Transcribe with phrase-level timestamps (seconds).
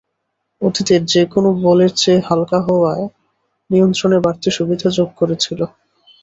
[0.61, 3.05] অতীতের যেকোনো বলের চেয়ে হালকা হওয়ায়
[3.69, 5.59] নিয়ন্ত্রণে বাড়তি সুবিধা যোগ করেছিল।